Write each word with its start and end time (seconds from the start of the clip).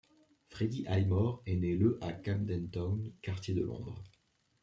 Freddie 0.47 0.87
Highmore 0.87 1.43
est 1.45 1.57
né 1.57 1.75
le 1.75 1.99
à 2.03 2.11
Camden 2.11 2.67
Town, 2.71 3.13
quartier 3.21 3.53
de 3.53 3.61
Londres. 3.61 4.03